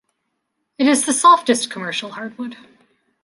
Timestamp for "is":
0.87-1.05